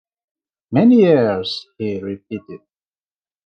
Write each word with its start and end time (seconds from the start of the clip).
“Many 0.71 0.95
years!” 1.03 1.67
he 1.77 1.99
repeated. 1.99 2.61